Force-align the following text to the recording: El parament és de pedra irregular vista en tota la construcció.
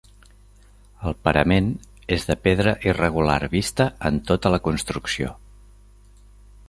El 1.09 1.15
parament 1.27 1.67
és 2.17 2.25
de 2.29 2.37
pedra 2.47 2.73
irregular 2.91 3.37
vista 3.55 3.87
en 4.11 4.19
tota 4.31 4.53
la 4.55 4.63
construcció. 4.71 5.35